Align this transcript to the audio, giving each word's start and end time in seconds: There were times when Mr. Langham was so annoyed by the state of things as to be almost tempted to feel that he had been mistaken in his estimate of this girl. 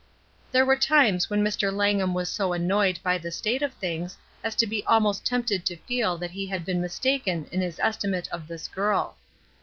There 0.51 0.65
were 0.65 0.75
times 0.77 1.29
when 1.29 1.43
Mr. 1.43 1.71
Langham 1.71 2.15
was 2.15 2.27
so 2.27 2.53
annoyed 2.53 2.97
by 3.03 3.19
the 3.19 3.29
state 3.29 3.61
of 3.61 3.71
things 3.75 4.17
as 4.43 4.55
to 4.55 4.65
be 4.65 4.83
almost 4.85 5.23
tempted 5.27 5.63
to 5.67 5.75
feel 5.77 6.17
that 6.17 6.31
he 6.31 6.47
had 6.47 6.65
been 6.65 6.81
mistaken 6.81 7.47
in 7.51 7.61
his 7.61 7.79
estimate 7.79 8.27
of 8.31 8.47
this 8.47 8.67
girl. 8.67 9.15